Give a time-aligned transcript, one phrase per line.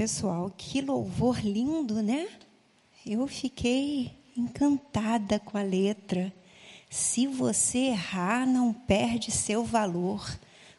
[0.00, 2.26] Pessoal, que louvor lindo, né?
[3.04, 6.32] Eu fiquei encantada com a letra.
[6.88, 10.26] Se você errar, não perde seu valor.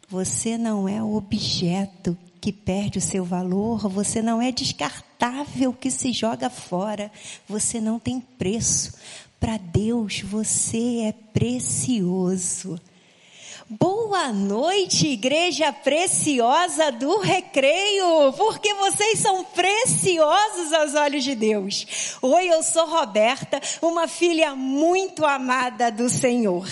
[0.10, 6.12] Você não é objeto que perde o seu valor, você não é descartável que se
[6.12, 7.12] joga fora,
[7.48, 8.96] você não tem preço.
[9.40, 12.82] Para Deus você é precioso.
[13.80, 22.18] Boa noite, igreja preciosa do recreio, porque vocês são preciosos aos olhos de Deus.
[22.22, 26.68] Oi, eu sou Roberta, uma filha muito amada do Senhor.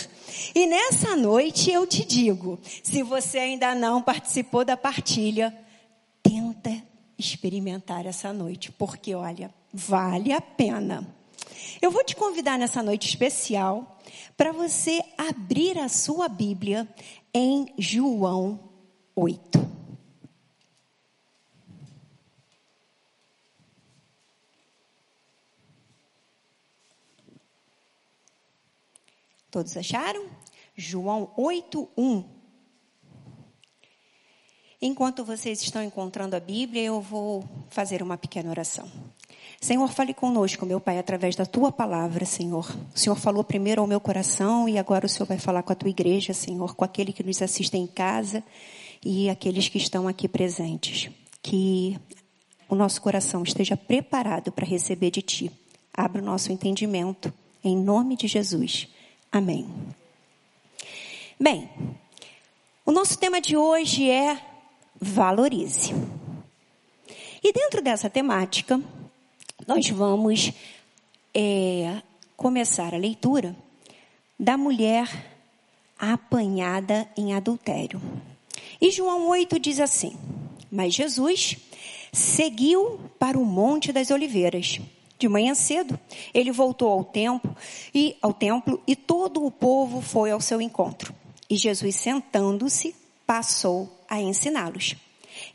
[0.54, 5.58] E nessa noite eu te digo, se você ainda não participou da partilha,
[6.22, 6.84] tenta
[7.18, 11.08] experimentar essa noite, porque olha, vale a pena.
[11.82, 13.99] Eu vou te convidar nessa noite especial
[14.36, 16.88] para você abrir a sua Bíblia
[17.34, 18.60] em João
[19.16, 19.70] 8.
[29.52, 30.30] Todos acharam?
[30.76, 32.24] João 8, 1.
[34.82, 38.90] Enquanto vocês estão encontrando a Bíblia, eu vou fazer uma pequena oração.
[39.62, 42.66] Senhor, fale conosco, meu Pai, através da tua palavra, Senhor.
[42.96, 45.76] O Senhor falou primeiro ao meu coração e agora o Senhor vai falar com a
[45.76, 48.42] tua igreja, Senhor, com aquele que nos assiste em casa
[49.04, 51.12] e aqueles que estão aqui presentes.
[51.42, 52.00] Que
[52.70, 55.52] o nosso coração esteja preparado para receber de ti.
[55.94, 58.88] Abra o nosso entendimento, em nome de Jesus.
[59.30, 59.68] Amém.
[61.38, 61.70] Bem,
[62.86, 64.42] o nosso tema de hoje é
[65.00, 65.94] valorize.
[67.44, 68.82] E dentro dessa temática,
[69.68, 70.52] nós vamos
[71.34, 72.02] é,
[72.36, 73.56] começar a leitura
[74.40, 75.08] da mulher
[75.98, 78.02] apanhada em adultério.
[78.80, 80.18] E João 8 diz assim:
[80.72, 81.58] Mas Jesus
[82.14, 84.80] seguiu para o Monte das Oliveiras.
[85.18, 86.00] De manhã cedo,
[86.34, 87.54] ele voltou ao templo
[87.94, 91.14] e ao templo e todo o povo foi ao seu encontro.
[91.50, 92.96] E Jesus, sentando-se,
[93.28, 94.96] passou a ensiná-los.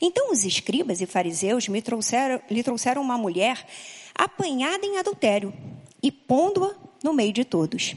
[0.01, 3.65] Então os escribas e fariseus me trouxeram, lhe trouxeram uma mulher
[4.13, 5.53] apanhada em adultério
[6.01, 7.95] e pondo-a no meio de todos.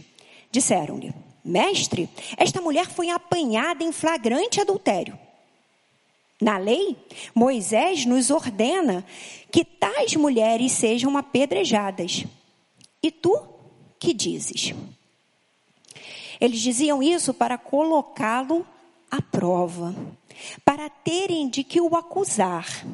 [0.51, 1.13] Disseram-lhe:
[1.45, 5.19] Mestre, esta mulher foi apanhada em flagrante adultério.
[6.41, 6.97] Na lei,
[7.35, 9.05] Moisés nos ordena
[9.51, 12.25] que tais mulheres sejam apedrejadas.
[13.03, 13.41] E tu
[13.99, 14.73] que dizes?
[16.41, 18.65] Eles diziam isso para colocá-lo
[19.11, 19.95] à prova,
[20.65, 22.87] para terem de que o acusar.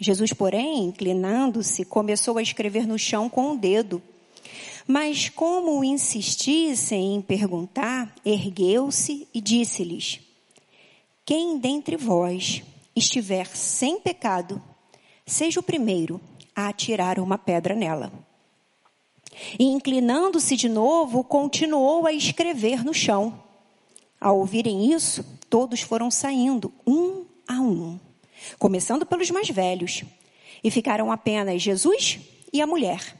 [0.00, 4.02] Jesus, porém, inclinando-se, começou a escrever no chão com o dedo.
[4.86, 10.20] Mas como insistissem em perguntar, ergueu-se e disse-lhes:
[11.26, 12.62] Quem dentre vós
[12.96, 14.62] estiver sem pecado,
[15.26, 16.20] seja o primeiro
[16.54, 18.12] a atirar uma pedra nela.
[19.58, 23.40] E inclinando-se de novo, continuou a escrever no chão.
[24.20, 27.98] Ao ouvirem isso, todos foram saindo, um a um,
[28.58, 30.04] começando pelos mais velhos,
[30.62, 32.18] e ficaram apenas Jesus
[32.52, 33.16] e a mulher.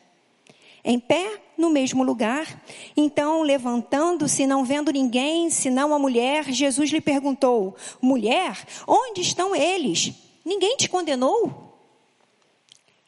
[0.84, 2.62] Em pé, no mesmo lugar,
[2.96, 10.12] então, levantando-se, não vendo ninguém, senão a mulher, Jesus lhe perguntou: Mulher, onde estão eles?
[10.44, 11.76] Ninguém te condenou?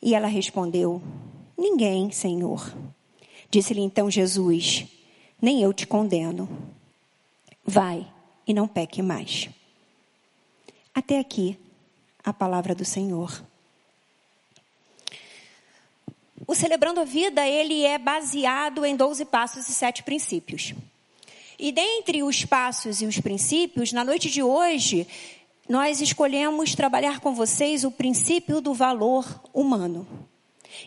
[0.02, 1.00] E ela respondeu:
[1.56, 2.74] Ninguém, Senhor.
[3.50, 4.86] Disse-lhe então Jesus:
[5.40, 6.48] Nem eu te condeno.
[7.64, 8.06] Vai
[8.50, 9.48] e não peque mais.
[10.92, 11.56] Até aqui
[12.24, 13.44] a palavra do Senhor.
[16.44, 20.74] O Celebrando a Vida, ele é baseado em 12 passos e sete princípios.
[21.60, 25.06] E dentre os passos e os princípios, na noite de hoje,
[25.68, 30.28] nós escolhemos trabalhar com vocês o princípio do valor humano.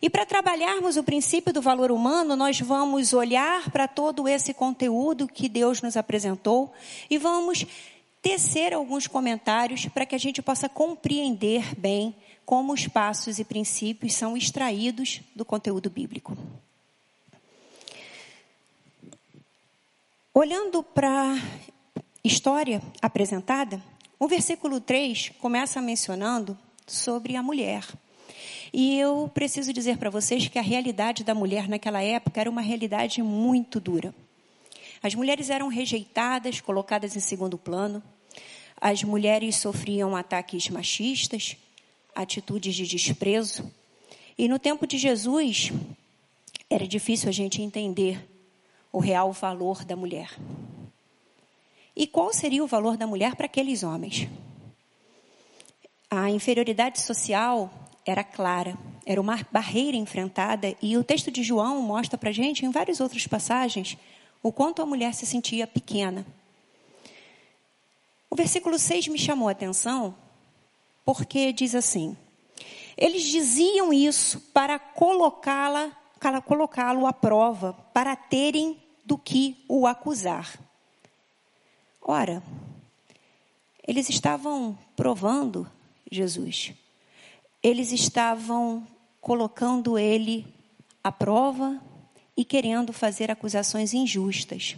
[0.01, 5.27] E para trabalharmos o princípio do valor humano, nós vamos olhar para todo esse conteúdo
[5.27, 6.71] que Deus nos apresentou
[7.09, 7.65] e vamos
[8.21, 12.15] tecer alguns comentários para que a gente possa compreender bem
[12.45, 16.37] como os passos e princípios são extraídos do conteúdo bíblico.
[20.33, 21.39] Olhando para a
[22.23, 23.81] história apresentada,
[24.17, 26.57] o versículo 3 começa mencionando
[26.87, 27.85] sobre a mulher.
[28.73, 32.61] E eu preciso dizer para vocês que a realidade da mulher naquela época era uma
[32.61, 34.15] realidade muito dura.
[35.03, 38.01] As mulheres eram rejeitadas, colocadas em segundo plano.
[38.81, 41.55] As mulheres sofriam ataques machistas,
[42.15, 43.71] atitudes de desprezo.
[44.35, 45.71] E no tempo de Jesus,
[46.67, 48.27] era difícil a gente entender
[48.91, 50.35] o real valor da mulher.
[51.95, 54.27] E qual seria o valor da mulher para aqueles homens?
[56.09, 62.17] A inferioridade social era clara, era uma barreira enfrentada, e o texto de João mostra
[62.17, 63.97] para gente, em várias outras passagens,
[64.41, 66.25] o quanto a mulher se sentia pequena.
[68.29, 70.15] O versículo 6 me chamou a atenção,
[71.05, 72.17] porque diz assim:
[72.97, 75.91] Eles diziam isso para colocá-la,
[76.45, 80.59] colocá-lo à prova, para terem do que o acusar.
[82.01, 82.43] Ora,
[83.85, 85.69] eles estavam provando
[86.11, 86.73] Jesus.
[87.63, 88.85] Eles estavam
[89.21, 90.45] colocando ele
[91.01, 91.81] à prova
[92.35, 94.75] e querendo fazer acusações injustas.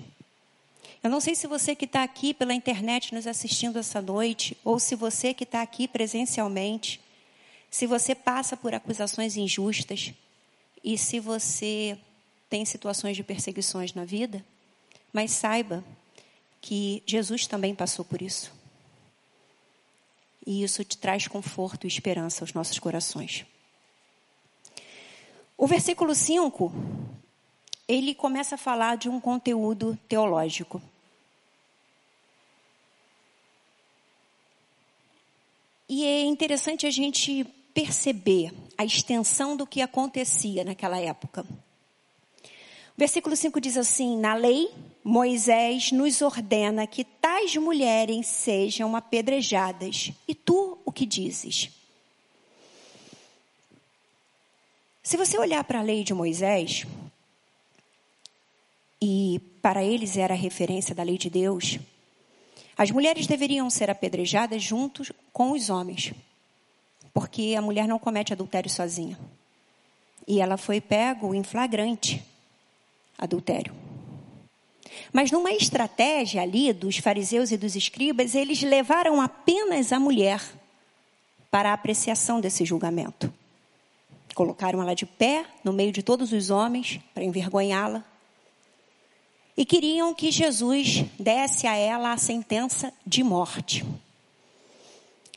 [1.01, 4.79] Eu não sei se você que está aqui pela internet nos assistindo essa noite, ou
[4.79, 6.99] se você que está aqui presencialmente,
[7.69, 10.13] se você passa por acusações injustas
[10.83, 11.97] e se você
[12.49, 14.45] tem situações de perseguições na vida,
[15.11, 15.83] mas saiba
[16.61, 18.51] que Jesus também passou por isso.
[20.45, 23.45] E isso te traz conforto e esperança aos nossos corações.
[25.57, 26.71] O versículo 5,
[27.87, 30.81] ele começa a falar de um conteúdo teológico.
[35.87, 37.43] E é interessante a gente
[37.73, 41.45] perceber a extensão do que acontecia naquela época.
[42.97, 44.71] Versículo 5 diz assim: Na lei,
[45.03, 50.11] Moisés nos ordena que tais mulheres sejam apedrejadas.
[50.27, 51.69] E tu o que dizes?
[55.03, 56.85] Se você olhar para a lei de Moisés,
[59.01, 61.77] e para eles era a referência da lei de Deus,
[62.77, 66.13] as mulheres deveriam ser apedrejadas juntos com os homens,
[67.13, 69.19] porque a mulher não comete adultério sozinha.
[70.27, 72.23] E ela foi pego em flagrante
[73.17, 73.73] adultério.
[75.11, 80.41] Mas numa estratégia ali dos fariseus e dos escribas, eles levaram apenas a mulher
[81.49, 83.33] para a apreciação desse julgamento.
[84.33, 88.03] Colocaram ela de pé no meio de todos os homens para envergonhá-la.
[89.55, 93.85] E queriam que Jesus desse a ela a sentença de morte.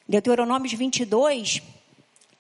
[0.09, 1.63] Deuteronômio 22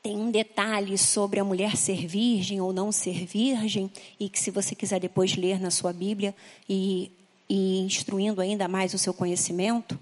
[0.02, 4.50] tem um detalhe sobre a mulher ser virgem ou não ser virgem, e que se
[4.50, 6.34] você quiser depois ler na sua Bíblia
[6.68, 7.10] e,
[7.48, 9.98] e instruindo ainda mais o seu conhecimento.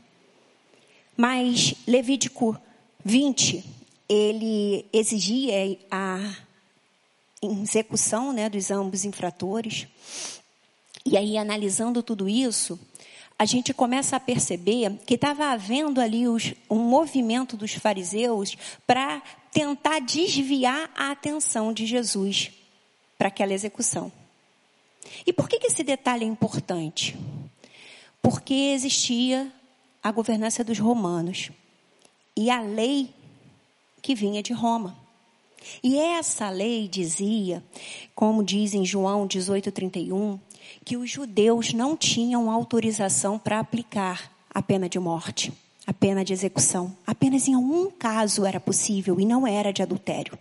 [1.17, 2.61] Mas Levítico
[3.05, 3.65] 20,
[4.09, 6.37] ele exigia a
[7.43, 9.87] execução né, dos ambos infratores.
[11.05, 12.79] E aí, analisando tudo isso,
[13.39, 18.57] a gente começa a perceber que estava havendo ali os, um movimento dos fariseus
[18.87, 19.23] para
[19.57, 22.51] tentar desviar a atenção de Jesus
[23.17, 24.13] para aquela execução.
[25.27, 27.17] E por que, que esse detalhe é importante?
[28.21, 29.51] Porque existia
[30.03, 31.51] a governança dos romanos
[32.37, 33.09] e a lei
[34.03, 34.95] que vinha de Roma.
[35.83, 37.65] E essa lei dizia,
[38.15, 40.39] como diz em João 18:31,
[40.85, 45.51] que os judeus não tinham autorização para aplicar a pena de morte,
[45.87, 46.97] a pena de execução.
[47.07, 50.37] Apenas em um caso era possível e não era de adultério.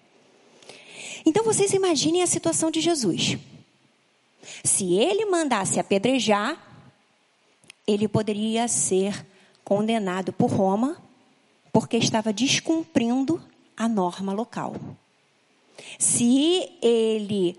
[1.26, 3.38] Então vocês imaginem a situação de Jesus.
[4.64, 6.58] Se ele mandasse apedrejar,
[7.88, 9.26] ele poderia ser
[9.64, 10.98] condenado por Roma,
[11.72, 13.42] porque estava descumprindo
[13.76, 14.76] a norma local.
[16.00, 17.58] Se ele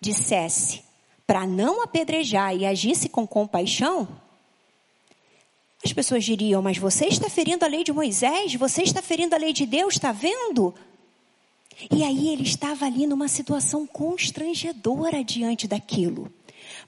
[0.00, 0.82] dissesse
[1.26, 4.06] para não apedrejar e agisse com compaixão,
[5.84, 9.38] as pessoas diriam: Mas você está ferindo a lei de Moisés, você está ferindo a
[9.38, 10.74] lei de Deus, está vendo?
[11.90, 16.32] E aí ele estava ali numa situação constrangedora diante daquilo.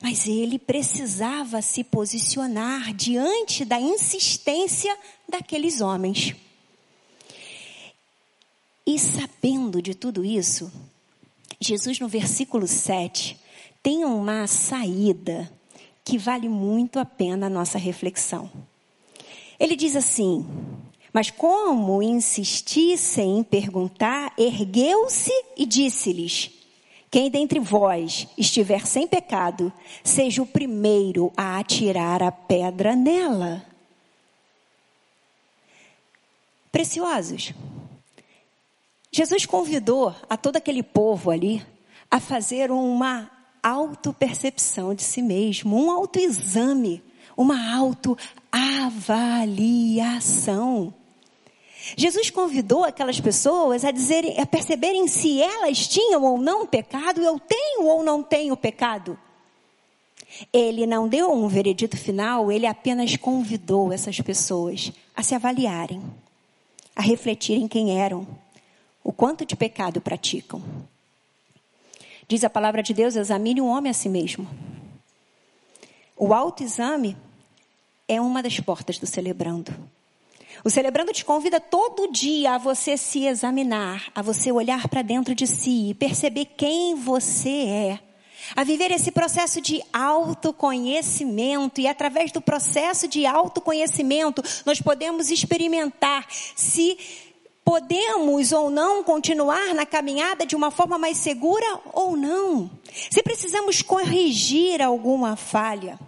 [0.03, 4.97] Mas ele precisava se posicionar diante da insistência
[5.29, 6.35] daqueles homens.
[8.87, 10.73] E sabendo de tudo isso,
[11.61, 13.39] Jesus, no versículo 7,
[13.83, 15.53] tem uma saída
[16.05, 18.51] que vale muito a pena a nossa reflexão.
[19.59, 20.47] Ele diz assim:
[21.13, 26.51] Mas como insistissem em perguntar, ergueu-se e disse-lhes:
[27.11, 29.73] Quem dentre vós estiver sem pecado,
[30.05, 33.65] seja o primeiro a atirar a pedra nela.
[36.71, 37.53] Preciosos.
[39.11, 41.65] Jesus convidou a todo aquele povo ali
[42.11, 43.31] a fazer uma
[43.63, 47.03] autopercepção de si mesmo, um autoexame,
[47.37, 47.59] uma
[48.51, 50.95] autoavaliação.
[51.97, 57.39] Jesus convidou aquelas pessoas a dizerem, a perceberem se elas tinham ou não pecado, eu
[57.39, 59.19] tenho ou não tenho pecado.
[60.53, 66.03] Ele não deu um veredito final, ele apenas convidou essas pessoas a se avaliarem,
[66.95, 68.27] a refletirem quem eram,
[69.03, 70.63] o quanto de pecado praticam.
[72.27, 74.47] Diz a palavra de Deus: examine o homem a si mesmo.
[76.15, 77.17] O autoexame
[78.09, 79.75] é uma das portas do celebrando.
[80.65, 85.35] O celebrando te convida todo dia a você se examinar, a você olhar para dentro
[85.35, 88.01] de si e perceber quem você é.
[88.57, 96.27] A viver esse processo de autoconhecimento, e através do processo de autoconhecimento, nós podemos experimentar
[96.57, 96.99] se
[97.63, 102.71] podemos ou não continuar na caminhada de uma forma mais segura ou não.
[103.11, 105.99] Se precisamos corrigir alguma falha.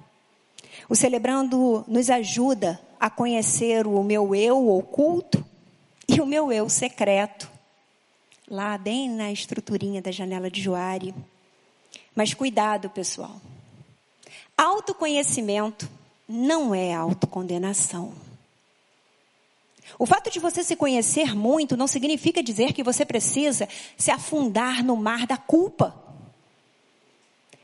[0.90, 5.46] O celebrando nos ajuda a conhecer o meu eu oculto
[6.08, 7.48] e o meu eu secreto,
[8.48, 11.14] lá bem na estruturinha da janela de Joari.
[12.12, 13.40] Mas cuidado, pessoal.
[14.58, 15.88] Autoconhecimento
[16.28, 18.12] não é autocondenação.
[19.96, 24.82] O fato de você se conhecer muito não significa dizer que você precisa se afundar
[24.82, 25.94] no mar da culpa.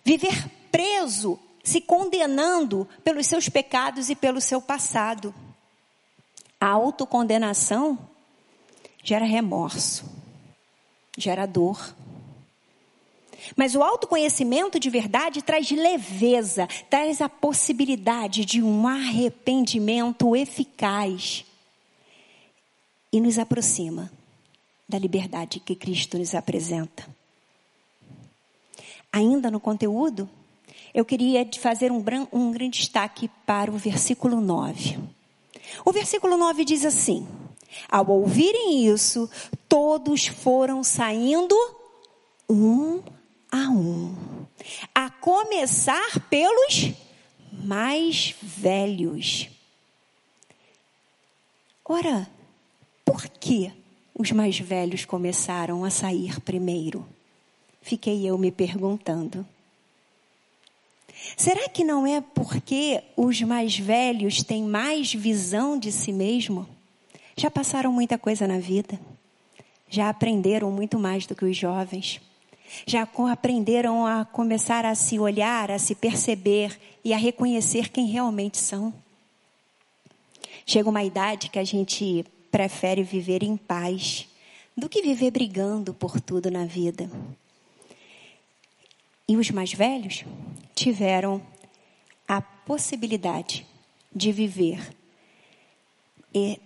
[0.04, 5.34] Viver preso, se condenando pelos seus pecados e pelo seu passado.
[6.60, 7.98] A autocondenação
[9.02, 10.04] gera remorso,
[11.18, 11.92] gera dor.
[13.56, 21.44] Mas o autoconhecimento de verdade traz leveza, traz a possibilidade de um arrependimento eficaz
[23.12, 24.08] e nos aproxima
[24.88, 27.04] da liberdade que Cristo nos apresenta.
[29.12, 30.30] Ainda no conteúdo,
[30.96, 34.98] eu queria fazer um, um grande destaque para o versículo 9.
[35.84, 37.28] O versículo 9 diz assim:
[37.86, 39.28] Ao ouvirem isso,
[39.68, 41.54] todos foram saindo
[42.48, 43.02] um
[43.52, 44.16] a um,
[44.94, 46.92] a começar pelos
[47.52, 49.50] mais velhos.
[51.84, 52.26] Ora,
[53.04, 53.70] por que
[54.18, 57.06] os mais velhos começaram a sair primeiro?
[57.82, 59.46] Fiquei eu me perguntando.
[61.36, 66.66] Será que não é porque os mais velhos têm mais visão de si mesmo?
[67.36, 68.98] Já passaram muita coisa na vida.
[69.88, 72.20] Já aprenderam muito mais do que os jovens.
[72.86, 78.58] Já aprenderam a começar a se olhar, a se perceber e a reconhecer quem realmente
[78.58, 78.92] são.
[80.64, 84.26] Chega uma idade que a gente prefere viver em paz
[84.76, 87.08] do que viver brigando por tudo na vida.
[89.28, 90.24] E os mais velhos
[90.74, 91.42] tiveram
[92.28, 93.66] a possibilidade
[94.14, 94.94] de viver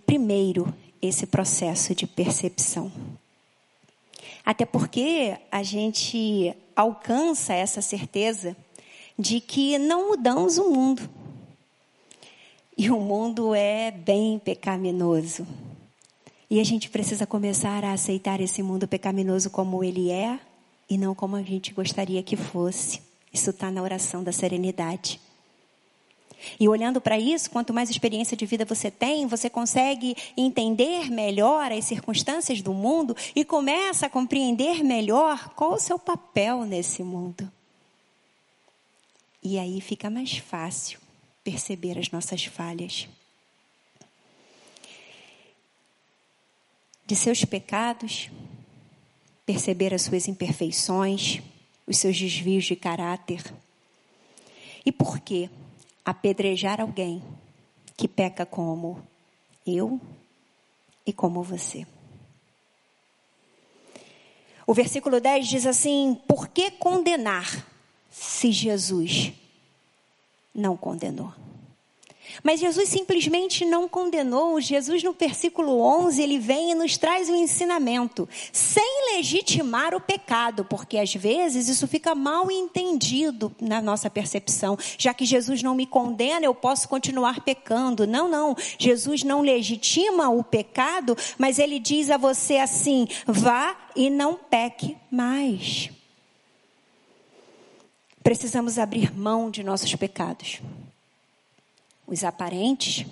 [0.07, 2.91] primeiro esse processo de percepção.
[4.45, 8.57] Até porque a gente alcança essa certeza
[9.19, 11.09] de que não mudamos o mundo.
[12.77, 15.47] E o mundo é bem pecaminoso.
[16.51, 20.41] E a gente precisa começar a aceitar esse mundo pecaminoso como ele é
[20.91, 23.01] e não como a gente gostaria que fosse.
[23.33, 25.21] Isso está na oração da serenidade.
[26.59, 31.71] E olhando para isso, quanto mais experiência de vida você tem, você consegue entender melhor
[31.71, 37.49] as circunstâncias do mundo e começa a compreender melhor qual o seu papel nesse mundo.
[39.43, 40.99] E aí fica mais fácil
[41.45, 43.07] perceber as nossas falhas.
[47.11, 48.31] de seus pecados,
[49.51, 51.41] perceber as suas imperfeições,
[51.85, 53.43] os seus desvios de caráter.
[54.87, 55.51] E por que
[56.05, 57.21] apedrejar alguém
[57.97, 59.03] que peca como
[59.67, 60.01] eu
[61.05, 61.85] e como você?
[64.65, 67.67] O versículo 10 diz assim: Por que condenar
[68.09, 69.33] se Jesus
[70.55, 71.35] não condenou?
[72.43, 74.61] Mas Jesus simplesmente não condenou.
[74.61, 80.65] Jesus, no versículo 11, ele vem e nos traz um ensinamento, sem legitimar o pecado,
[80.65, 84.79] porque às vezes isso fica mal entendido na nossa percepção.
[84.97, 88.07] Já que Jesus não me condena, eu posso continuar pecando.
[88.07, 88.57] Não, não.
[88.79, 94.97] Jesus não legitima o pecado, mas ele diz a você assim: vá e não peque
[95.11, 95.91] mais.
[98.23, 100.61] Precisamos abrir mão de nossos pecados
[102.07, 103.07] os aparentes,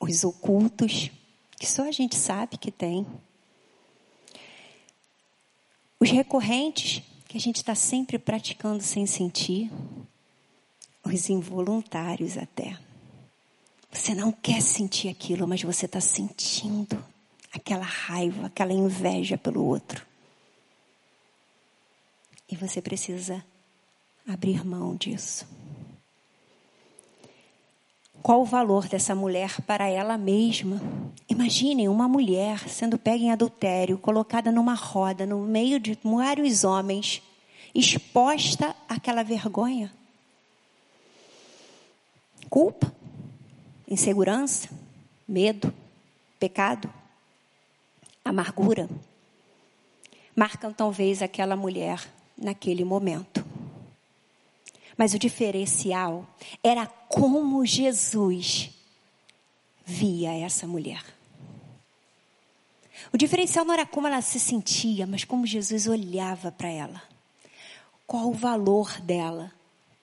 [0.00, 1.10] os ocultos,
[1.58, 3.06] que só a gente sabe que tem.
[5.98, 9.70] Os recorrentes, que a gente está sempre praticando sem sentir.
[11.04, 12.78] Os involuntários até.
[13.90, 17.02] Você não quer sentir aquilo, mas você está sentindo
[17.52, 20.04] aquela raiva, aquela inveja pelo outro.
[22.50, 23.44] E você precisa
[24.26, 25.46] abrir mão disso.
[28.22, 30.80] Qual o valor dessa mulher para ela mesma.
[31.28, 37.22] Imaginem uma mulher sendo pega em adultério, colocada numa roda no meio de vários homens,
[37.74, 39.92] exposta àquela vergonha.
[42.50, 42.92] Culpa,
[43.88, 44.68] insegurança,
[45.28, 45.72] medo,
[46.38, 46.92] pecado,
[48.24, 48.88] amargura.
[50.34, 52.06] Marcam talvez aquela mulher
[52.36, 53.45] naquele momento.
[54.96, 56.26] Mas o diferencial
[56.62, 58.70] era como Jesus
[59.84, 61.04] via essa mulher.
[63.12, 67.02] O diferencial não era como ela se sentia, mas como Jesus olhava para ela.
[68.06, 69.52] Qual o valor dela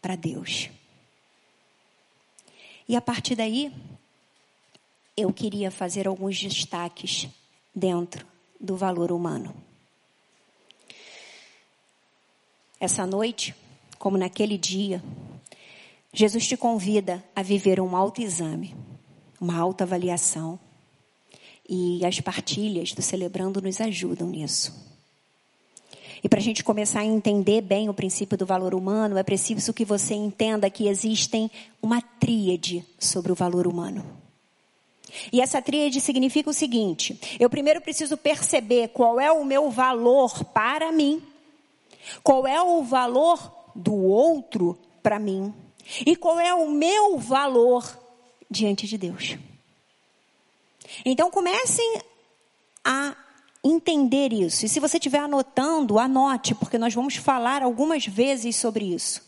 [0.01, 0.69] para Deus.
[2.87, 3.73] E a partir daí,
[5.15, 7.29] eu queria fazer alguns destaques
[7.73, 8.27] dentro
[8.59, 9.55] do valor humano.
[12.77, 13.55] Essa noite,
[14.03, 15.01] como naquele dia,
[16.11, 18.75] Jesus te convida a viver um autoexame,
[19.39, 20.59] uma autoavaliação.
[21.69, 24.75] E as partilhas do Celebrando nos ajudam nisso.
[26.21, 29.73] E para a gente começar a entender bem o princípio do valor humano, é preciso
[29.73, 31.49] que você entenda que existem
[31.81, 34.03] uma tríade sobre o valor humano.
[35.31, 40.43] E essa tríade significa o seguinte: eu primeiro preciso perceber qual é o meu valor
[40.43, 41.23] para mim,
[42.21, 45.53] qual é o valor do outro para mim
[46.05, 47.99] e qual é o meu valor
[48.49, 49.37] diante de Deus.
[51.05, 52.01] Então comecem
[52.83, 53.15] a
[53.63, 54.65] entender isso.
[54.65, 59.21] E se você estiver anotando, anote, porque nós vamos falar algumas vezes sobre isso.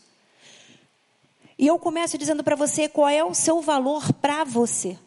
[1.58, 4.98] E eu começo dizendo para você qual é o seu valor para você.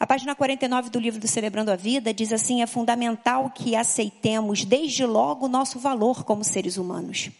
[0.00, 4.64] A página 49 do livro do Celebrando a Vida diz assim: é fundamental que aceitemos
[4.64, 7.30] desde logo o nosso valor como seres humanos.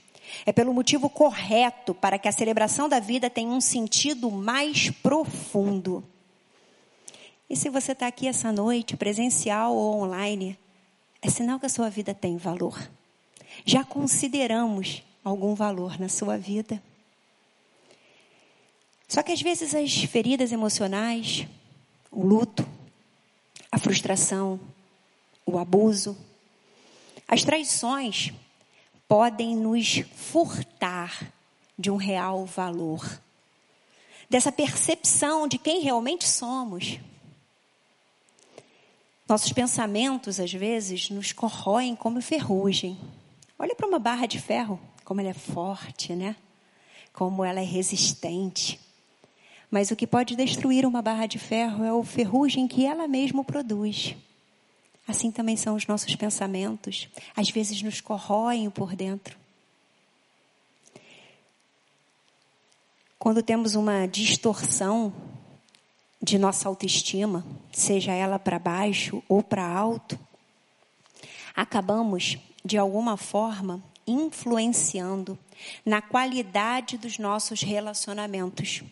[0.44, 6.04] É pelo motivo correto para que a celebração da vida tenha um sentido mais profundo.
[7.48, 10.56] E se você está aqui essa noite, presencial ou online,
[11.22, 12.78] é sinal que a sua vida tem valor.
[13.64, 16.80] Já consideramos algum valor na sua vida.
[19.08, 21.48] Só que às vezes as feridas emocionais,
[22.10, 22.66] o luto,
[23.70, 24.58] a frustração,
[25.46, 26.16] o abuso,
[27.26, 28.32] as traições,
[29.06, 31.32] podem nos furtar
[31.78, 33.20] de um real valor,
[34.28, 36.98] dessa percepção de quem realmente somos.
[39.28, 42.98] Nossos pensamentos, às vezes, nos corroem como ferrugem.
[43.58, 46.34] Olha para uma barra de ferro, como ela é forte, né?
[47.12, 48.80] Como ela é resistente.
[49.70, 53.44] Mas o que pode destruir uma barra de ferro é o ferrugem que ela mesma
[53.44, 54.16] produz.
[55.06, 57.08] Assim também são os nossos pensamentos.
[57.36, 59.38] Às vezes nos corroem por dentro.
[63.18, 65.12] Quando temos uma distorção
[66.20, 70.18] de nossa autoestima, seja ela para baixo ou para alto,
[71.54, 75.38] acabamos, de alguma forma, influenciando
[75.84, 78.82] na qualidade dos nossos relacionamentos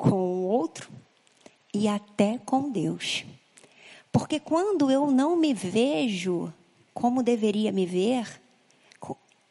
[0.00, 0.90] com o outro
[1.74, 3.24] e até com Deus.
[4.10, 6.52] Porque quando eu não me vejo
[6.94, 8.40] como deveria me ver,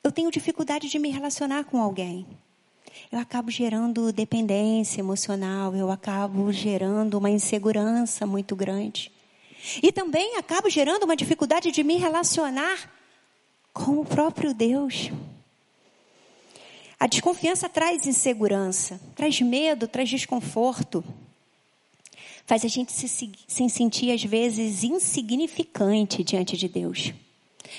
[0.04, 2.26] eu tenho dificuldade de me relacionar com alguém.
[3.12, 9.12] Eu acabo gerando dependência emocional, eu acabo gerando uma insegurança muito grande.
[9.84, 12.92] E também acabo gerando uma dificuldade de me relacionar
[13.72, 15.12] com o próprio Deus.
[17.00, 21.04] A desconfiança traz insegurança, traz medo, traz desconforto
[22.50, 27.14] faz a gente se, se sentir, às vezes, insignificante diante de Deus.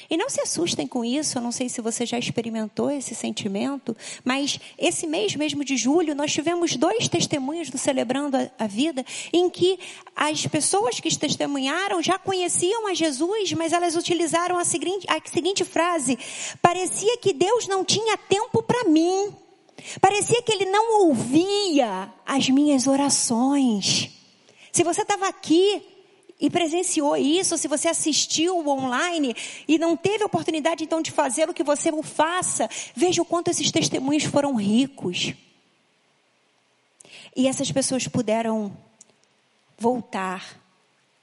[0.09, 3.97] E não se assustem com isso, eu não sei se você já experimentou esse sentimento,
[4.25, 9.49] mas esse mês mesmo de julho nós tivemos dois testemunhos do Celebrando a, Vida, em
[9.51, 9.79] que
[10.15, 15.65] as pessoas que testemunharam já conheciam a Jesus, mas elas utilizaram a seguinte, a seguinte
[15.65, 16.19] frase:
[16.63, 19.35] parecia que Deus não tinha tempo para mim,
[20.01, 24.11] parecia que Ele não ouvia as minhas orações.
[24.73, 25.83] Se você estava aqui
[26.41, 29.35] e presenciou isso, se você assistiu online
[29.69, 33.51] e não teve oportunidade então de fazer o que você o faça, veja o quanto
[33.51, 35.35] esses testemunhos foram ricos.
[37.37, 38.75] E essas pessoas puderam
[39.79, 40.59] voltar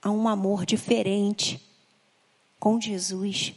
[0.02, 1.60] a um amor diferente
[2.60, 3.54] com Jesus,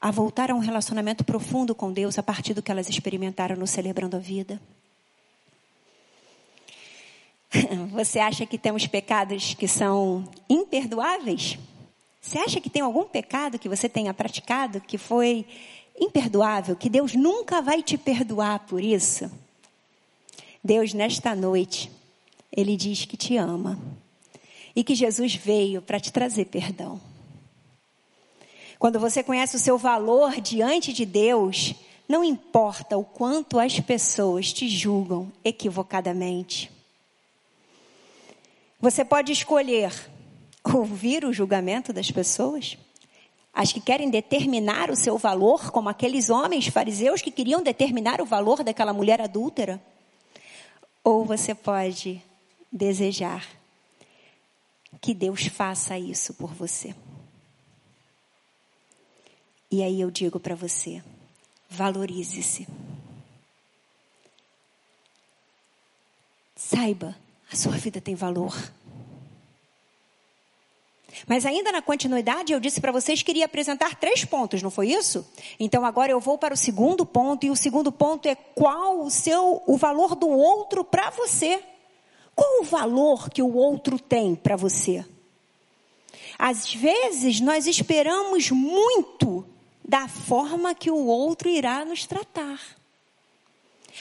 [0.00, 3.66] a voltar a um relacionamento profundo com Deus a partir do que elas experimentaram no
[3.66, 4.60] Celebrando a Vida.
[7.92, 11.58] Você acha que temos pecados que são imperdoáveis?
[12.20, 15.44] Você acha que tem algum pecado que você tenha praticado que foi
[15.98, 19.30] imperdoável, que Deus nunca vai te perdoar por isso?
[20.62, 21.90] Deus, nesta noite,
[22.50, 23.78] Ele diz que te ama
[24.74, 27.00] e que Jesus veio para te trazer perdão.
[28.78, 31.74] Quando você conhece o seu valor diante de Deus,
[32.08, 36.70] não importa o quanto as pessoas te julgam equivocadamente.
[38.82, 39.92] Você pode escolher
[40.64, 42.76] ouvir o julgamento das pessoas,
[43.54, 48.26] as que querem determinar o seu valor, como aqueles homens fariseus que queriam determinar o
[48.26, 49.80] valor daquela mulher adúltera,
[51.04, 52.20] ou você pode
[52.72, 53.46] desejar
[55.00, 56.92] que Deus faça isso por você.
[59.70, 61.00] E aí eu digo para você,
[61.70, 62.66] valorize-se.
[66.56, 67.16] Saiba,
[67.52, 68.56] a sua vida tem valor.
[71.26, 74.88] Mas ainda na continuidade, eu disse para vocês que iria apresentar três pontos, não foi
[74.88, 75.26] isso?
[75.60, 79.10] Então agora eu vou para o segundo ponto, e o segundo ponto é qual o
[79.10, 81.62] seu o valor do outro para você.
[82.34, 85.04] Qual o valor que o outro tem para você?
[86.38, 89.44] Às vezes nós esperamos muito
[89.86, 92.58] da forma que o outro irá nos tratar.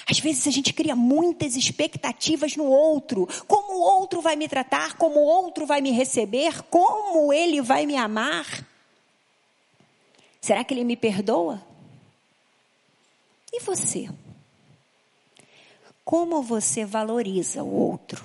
[0.10, 3.28] Às vezes a gente cria muitas expectativas no outro.
[3.48, 7.86] Como o outro vai me tratar, como o outro vai me receber, como ele vai
[7.86, 8.68] me amar.
[10.40, 11.62] Será que ele me perdoa?
[13.54, 14.10] E você?
[16.04, 18.24] Como você valoriza o outro?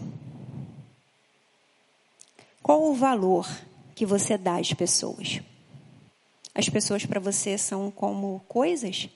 [2.62, 3.46] Qual o valor
[3.94, 5.40] que você dá às pessoas?
[6.54, 9.08] As pessoas para você são como coisas?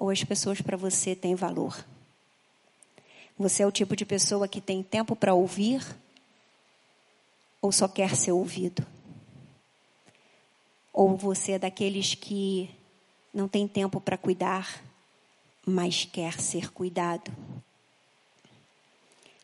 [0.00, 1.84] Ou as pessoas para você têm valor?
[3.38, 5.86] Você é o tipo de pessoa que tem tempo para ouvir?
[7.60, 8.82] Ou só quer ser ouvido?
[10.90, 12.70] Ou você é daqueles que
[13.32, 14.82] não tem tempo para cuidar,
[15.66, 17.30] mas quer ser cuidado?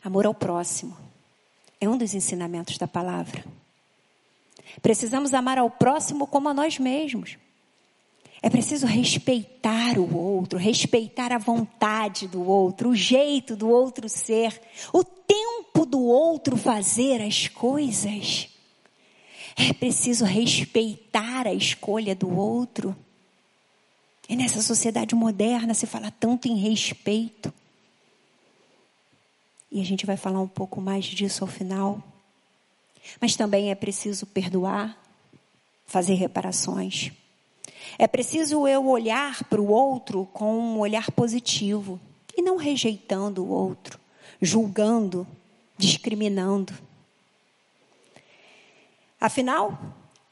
[0.02, 0.96] Amor ao próximo
[1.78, 3.44] é um dos ensinamentos da palavra.
[4.80, 7.36] Precisamos amar ao próximo como a nós mesmos.
[8.46, 14.62] É preciso respeitar o outro, respeitar a vontade do outro, o jeito do outro ser,
[14.92, 18.48] o tempo do outro fazer as coisas.
[19.56, 22.96] É preciso respeitar a escolha do outro.
[24.28, 27.52] E nessa sociedade moderna se fala tanto em respeito.
[29.72, 32.00] E a gente vai falar um pouco mais disso ao final.
[33.20, 34.96] Mas também é preciso perdoar,
[35.84, 37.10] fazer reparações.
[37.98, 42.00] É preciso eu olhar para o outro com um olhar positivo
[42.36, 43.98] e não rejeitando o outro,
[44.40, 45.26] julgando,
[45.78, 46.72] discriminando.
[49.20, 49.78] Afinal,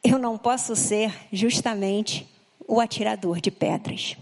[0.03, 2.29] eu não posso ser justamente
[2.69, 4.17] o atirador de pedras.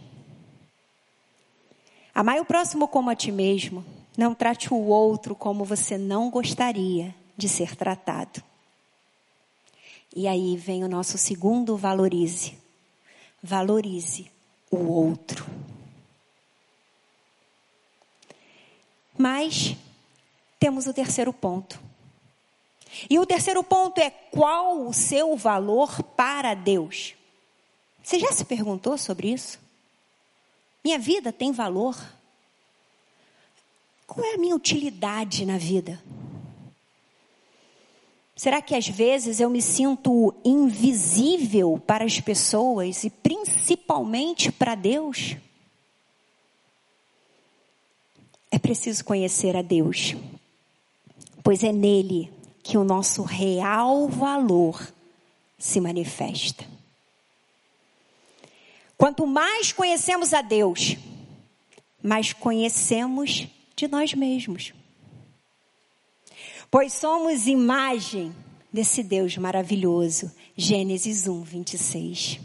[2.14, 3.84] Amai o próximo como a ti mesmo.
[4.16, 8.42] Não trate o outro como você não gostaria de ser tratado.
[10.14, 12.61] E aí vem o nosso segundo valorize.
[13.42, 14.30] Valorize
[14.70, 15.44] o outro.
[19.18, 19.76] Mas
[20.58, 21.80] temos o terceiro ponto.
[23.08, 27.14] E o terceiro ponto é qual o seu valor para Deus?
[28.02, 29.58] Você já se perguntou sobre isso?
[30.84, 31.96] Minha vida tem valor?
[34.06, 36.02] Qual é a minha utilidade na vida?
[38.34, 45.36] Será que às vezes eu me sinto invisível para as pessoas e principalmente para Deus?
[48.50, 50.14] É preciso conhecer a Deus,
[51.42, 54.92] pois é nele que o nosso real valor
[55.58, 56.64] se manifesta.
[58.96, 60.96] Quanto mais conhecemos a Deus,
[62.02, 64.72] mais conhecemos de nós mesmos
[66.72, 68.34] pois somos imagem
[68.72, 70.32] desse Deus maravilhoso.
[70.56, 72.40] Gênesis 1, 26.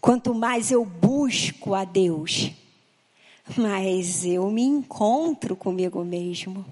[0.00, 2.50] Quanto mais eu busco a Deus,
[3.56, 6.66] mais eu me encontro comigo mesmo.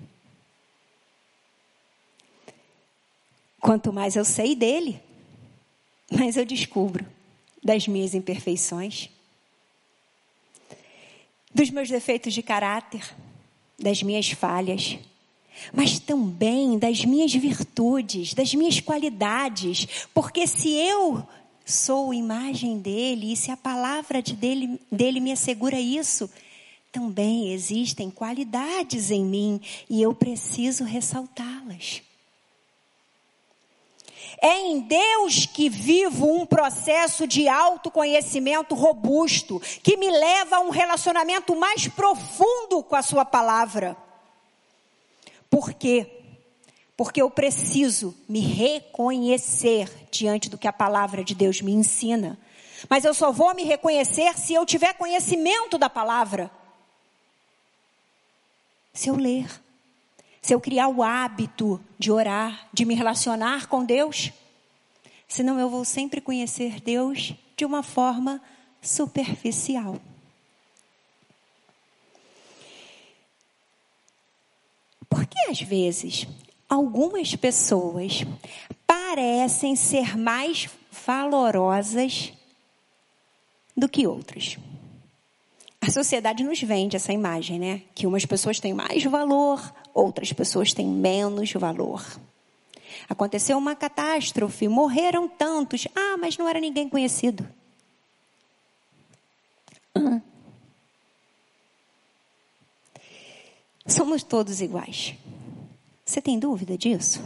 [3.60, 5.00] Quanto mais eu sei dele,
[6.10, 7.06] mais eu descubro
[7.62, 9.10] das minhas imperfeições,
[11.54, 13.14] dos meus defeitos de caráter,
[13.78, 14.98] das minhas falhas
[15.72, 21.26] mas também das minhas virtudes, das minhas qualidades, porque se eu
[21.64, 26.30] sou imagem dele e se a palavra de dele, dele me assegura isso,
[26.90, 32.02] também existem qualidades em mim e eu preciso ressaltá-las.
[34.40, 40.70] É em Deus que vivo um processo de autoconhecimento robusto, que me leva a um
[40.70, 43.96] relacionamento mais profundo com a Sua palavra.
[45.50, 46.06] Por quê?
[46.96, 52.38] Porque eu preciso me reconhecer diante do que a palavra de Deus me ensina.
[52.88, 56.50] Mas eu só vou me reconhecer se eu tiver conhecimento da palavra.
[58.92, 59.48] Se eu ler
[60.48, 64.32] se eu criar o hábito de orar, de me relacionar com Deus,
[65.28, 68.40] senão eu vou sempre conhecer Deus de uma forma
[68.80, 70.00] superficial.
[75.08, 76.26] Porque às vezes
[76.68, 78.24] algumas pessoas
[78.86, 80.68] parecem ser mais
[81.06, 82.32] valorosas
[83.76, 84.58] do que outras.
[85.80, 87.82] A sociedade nos vende essa imagem, né?
[87.94, 92.04] Que umas pessoas têm mais valor, outras pessoas têm menos valor.
[93.08, 95.86] Aconteceu uma catástrofe, morreram tantos.
[95.94, 97.48] Ah, mas não era ninguém conhecido.
[103.88, 105.14] Somos todos iguais.
[106.04, 107.22] Você tem dúvida disso?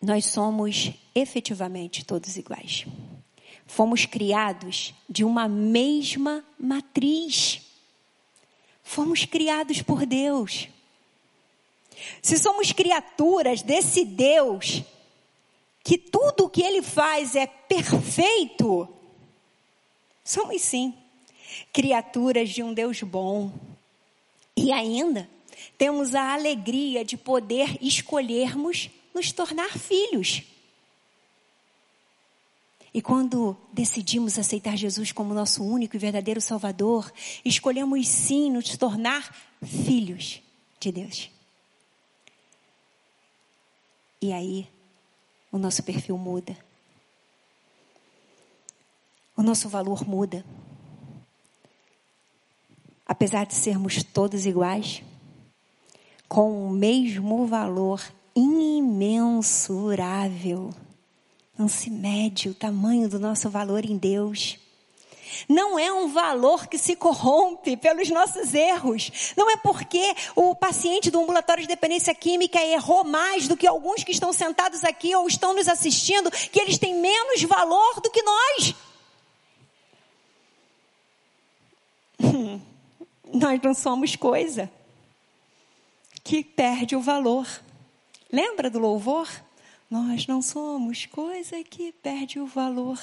[0.00, 2.84] Nós somos efetivamente todos iguais.
[3.66, 7.62] Fomos criados de uma mesma matriz.
[8.82, 10.68] Fomos criados por Deus.
[12.20, 14.82] Se somos criaturas desse Deus,
[15.82, 18.86] que tudo o que ele faz é perfeito,
[20.22, 20.94] somos sim
[21.72, 23.52] criaturas de um Deus bom.
[24.56, 25.28] E ainda
[25.76, 30.42] temos a alegria de poder escolhermos nos tornar filhos.
[32.92, 37.12] E quando decidimos aceitar Jesus como nosso único e verdadeiro Salvador,
[37.44, 40.40] escolhemos sim nos tornar filhos
[40.80, 41.30] de Deus.
[44.20, 44.66] E aí,
[45.52, 46.56] o nosso perfil muda.
[49.36, 50.44] O nosso valor muda.
[53.08, 55.02] Apesar de sermos todos iguais,
[56.28, 58.02] com o mesmo valor
[58.36, 60.74] imensurável
[61.58, 64.56] não se mede o tamanho do nosso valor em Deus.
[65.48, 69.34] Não é um valor que se corrompe pelos nossos erros.
[69.36, 74.04] Não é porque o paciente do ambulatório de dependência química errou mais do que alguns
[74.04, 78.22] que estão sentados aqui ou estão nos assistindo, que eles têm menos valor do que
[78.22, 78.74] nós.
[83.38, 84.70] nós não somos coisa
[86.22, 87.46] que perde o valor.
[88.30, 89.28] Lembra do louvor?
[89.90, 93.00] Nós não somos coisa que perde o valor.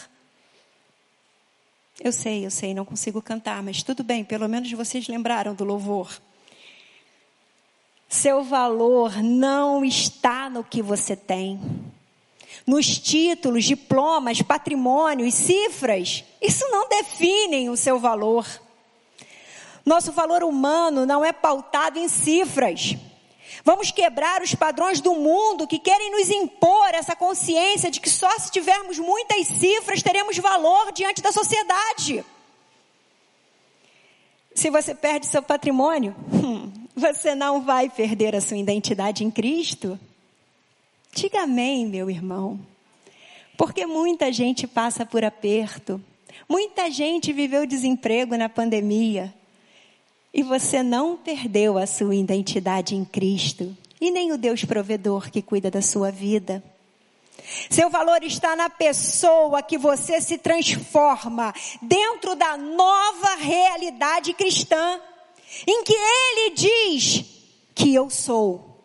[1.99, 5.63] Eu sei, eu sei, não consigo cantar, mas tudo bem, pelo menos vocês lembraram do
[5.63, 6.21] louvor.
[8.07, 11.59] Seu valor não está no que você tem,
[12.67, 16.23] nos títulos, diplomas, patrimônios, cifras.
[16.41, 18.45] Isso não definem o seu valor.
[19.85, 22.95] Nosso valor humano não é pautado em cifras.
[23.63, 28.29] Vamos quebrar os padrões do mundo que querem nos impor essa consciência de que só
[28.39, 32.25] se tivermos muitas cifras teremos valor diante da sociedade.
[34.55, 39.99] Se você perde seu patrimônio, hum, você não vai perder a sua identidade em Cristo?
[41.13, 42.59] Diga amém, meu irmão.
[43.57, 46.01] Porque muita gente passa por aperto,
[46.47, 49.33] muita gente viveu desemprego na pandemia,
[50.35, 55.41] e você não perdeu a sua identidade em Cristo e nem o Deus provedor que
[55.41, 56.61] cuida da sua vida.
[57.69, 64.99] Seu valor está na pessoa que você se transforma dentro da nova realidade cristã,
[65.65, 67.23] em que Ele diz
[67.73, 68.77] que eu sou.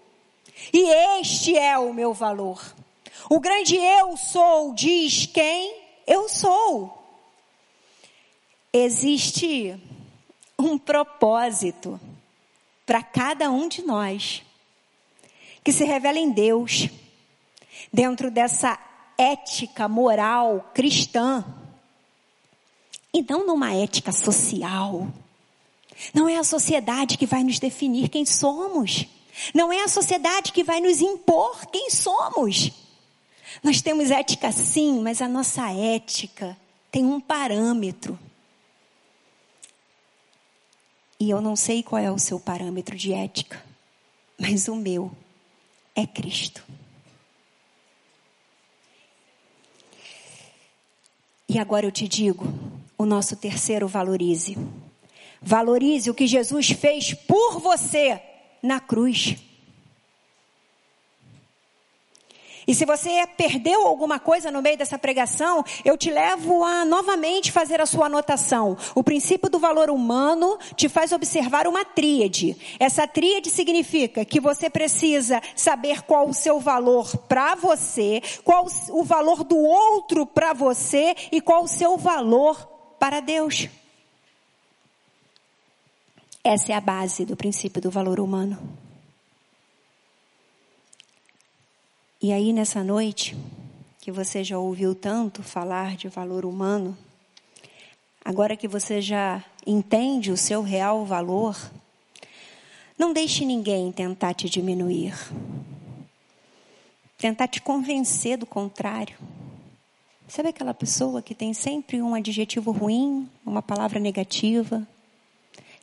[0.73, 2.63] E este é o meu valor.
[3.29, 5.75] O grande eu sou diz quem
[6.07, 6.97] eu sou.
[8.73, 9.89] Existe
[10.61, 12.01] um propósito
[12.87, 14.42] para cada um de nós,
[15.62, 16.88] que se revela em Deus,
[17.92, 18.79] dentro dessa
[19.16, 21.44] ética moral cristã,
[23.12, 25.09] e não numa ética social.
[26.14, 29.07] Não é a sociedade que vai nos definir quem somos.
[29.55, 32.70] Não é a sociedade que vai nos impor quem somos.
[33.62, 36.57] Nós temos ética sim, mas a nossa ética
[36.90, 38.18] tem um parâmetro.
[41.20, 43.62] E eu não sei qual é o seu parâmetro de ética,
[44.38, 45.12] mas o meu
[45.94, 46.64] é Cristo.
[51.46, 52.46] E agora eu te digo,
[52.96, 54.56] o nosso terceiro valorize.
[55.42, 58.22] Valorize o que Jesus fez por você
[58.62, 59.37] na cruz.
[62.70, 67.50] E se você perdeu alguma coisa no meio dessa pregação, eu te levo a novamente
[67.50, 68.76] fazer a sua anotação.
[68.94, 72.56] O princípio do valor humano te faz observar uma tríade.
[72.78, 79.02] Essa tríade significa que você precisa saber qual o seu valor para você, qual o
[79.02, 82.56] valor do outro para você e qual o seu valor
[83.00, 83.68] para Deus.
[86.44, 88.56] Essa é a base do princípio do valor humano.
[92.22, 93.35] E aí, nessa noite,
[93.98, 96.94] que você já ouviu tanto falar de valor humano,
[98.22, 101.56] agora que você já entende o seu real valor,
[102.98, 105.14] não deixe ninguém tentar te diminuir,
[107.16, 109.16] tentar te convencer do contrário.
[110.28, 114.87] Sabe aquela pessoa que tem sempre um adjetivo ruim, uma palavra negativa?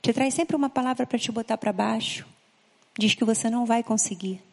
[0.03, 2.27] Te traz sempre uma palavra para te botar para baixo.
[2.95, 4.46] Diz que você não vai conseguir.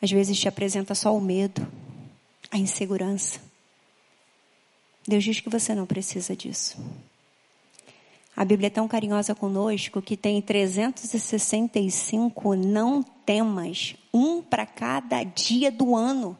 [0.00, 1.66] Às vezes te apresenta só o medo,
[2.50, 3.40] a insegurança.
[5.06, 6.76] Deus diz que você não precisa disso.
[8.36, 15.72] A Bíblia é tão carinhosa conosco que tem 365 não temas, um para cada dia
[15.72, 16.36] do ano.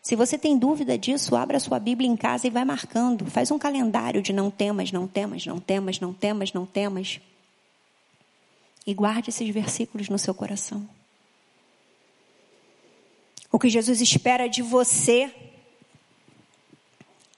[0.00, 3.26] Se você tem dúvida disso, abra sua Bíblia em casa e vai marcando.
[3.26, 7.20] Faz um calendário de não temas, não temas, não temas, não temas, não temas.
[8.86, 10.88] E guarde esses versículos no seu coração.
[13.52, 15.30] O que Jesus espera de você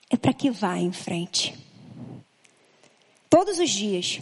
[0.08, 1.58] é para que vá em frente.
[3.28, 4.20] Todos os dias.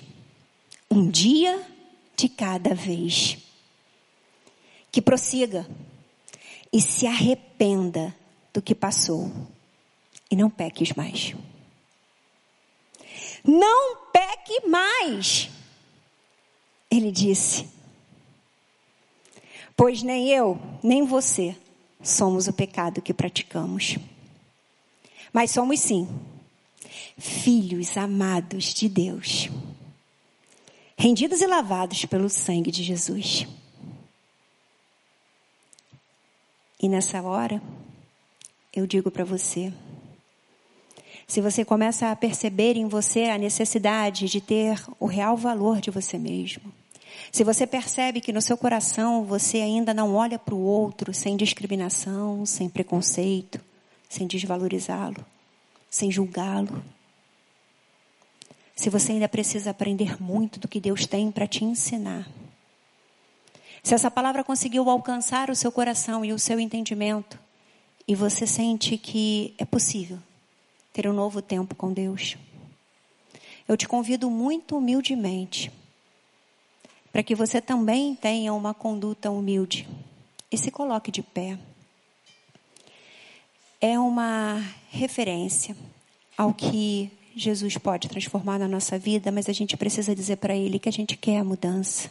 [0.91, 1.63] Um dia
[2.17, 3.37] de cada vez.
[4.91, 5.69] Que prossiga
[6.73, 8.17] e se arrependa
[8.55, 9.31] do que passou
[10.31, 11.35] e não peques mais.
[13.45, 15.51] Não peque mais,
[16.91, 17.69] ele disse.
[19.77, 21.57] Pois nem eu, nem você
[22.03, 23.97] somos o pecado que praticamos.
[25.33, 26.09] Mas somos sim
[27.19, 29.49] filhos amados de Deus,
[30.97, 33.47] rendidos e lavados pelo sangue de Jesus.
[36.81, 37.63] E nessa hora,
[38.73, 39.73] eu digo para você.
[41.29, 45.91] Se você começa a perceber em você a necessidade de ter o real valor de
[45.91, 46.73] você mesmo,
[47.31, 51.37] se você percebe que no seu coração você ainda não olha para o outro sem
[51.37, 53.61] discriminação, sem preconceito,
[54.09, 55.25] sem desvalorizá-lo,
[55.91, 56.83] sem julgá-lo,
[58.75, 62.27] se você ainda precisa aprender muito do que Deus tem para te ensinar,
[63.83, 67.39] se essa palavra conseguiu alcançar o seu coração e o seu entendimento,
[68.07, 70.19] e você sente que é possível
[70.93, 72.37] ter um novo tempo com Deus,
[73.69, 75.71] eu te convido muito humildemente
[77.13, 79.87] para que você também tenha uma conduta humilde
[80.51, 81.59] e se coloque de pé.
[83.81, 85.77] É uma referência
[86.37, 90.79] ao que Jesus pode transformar na nossa vida, mas a gente precisa dizer para Ele
[90.79, 92.11] que a gente quer a mudança.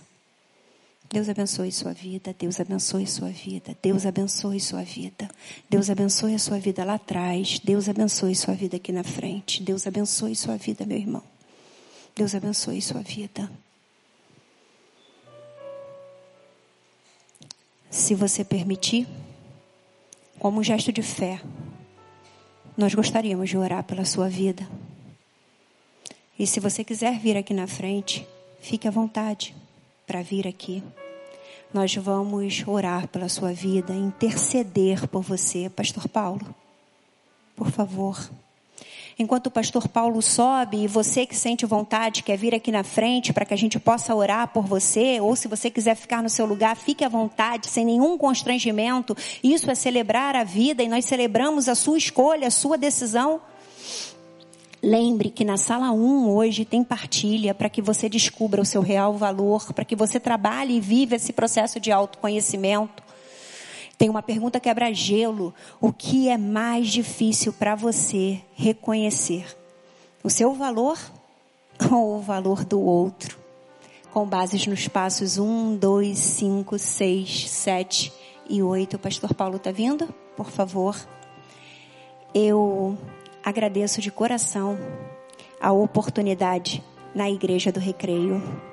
[1.10, 5.30] Deus abençoe sua vida, Deus abençoe sua vida, Deus abençoe sua vida,
[5.70, 9.86] Deus abençoe a sua vida lá atrás, Deus abençoe sua vida aqui na frente, Deus
[9.86, 11.24] abençoe sua vida, meu irmão,
[12.16, 13.52] Deus abençoe sua vida.
[17.91, 19.06] Se você permitir,
[20.39, 21.41] como um gesto de fé,
[22.77, 24.65] nós gostaríamos de orar pela sua vida.
[26.39, 28.25] E se você quiser vir aqui na frente,
[28.62, 29.54] fique à vontade
[30.08, 30.82] para vir aqui.
[31.73, 36.56] Nós vamos orar pela sua vida, interceder por você, Pastor Paulo.
[37.58, 38.32] Por favor.
[39.21, 43.31] Enquanto o pastor Paulo sobe e você que sente vontade quer vir aqui na frente
[43.31, 46.43] para que a gente possa orar por você, ou se você quiser ficar no seu
[46.43, 49.15] lugar, fique à vontade, sem nenhum constrangimento.
[49.43, 53.39] Isso é celebrar a vida e nós celebramos a sua escolha, a sua decisão.
[54.81, 59.13] Lembre que na sala 1 hoje tem partilha para que você descubra o seu real
[59.13, 63.11] valor, para que você trabalhe e viva esse processo de autoconhecimento.
[64.02, 65.54] Tem uma pergunta quebra-gelo.
[65.80, 69.56] O que é mais difícil para você reconhecer?
[70.24, 70.98] O seu valor
[71.92, 73.38] ou o valor do outro?
[74.12, 78.12] Com bases nos passos 1, 2, 5, 6, 7
[78.49, 78.95] e 8.
[78.95, 80.12] O pastor Paulo está vindo?
[80.36, 80.97] Por favor.
[82.34, 82.97] Eu
[83.43, 84.80] Agradeço de coração
[85.60, 86.84] a oportunidade
[87.14, 88.70] na Igreja do Recreio.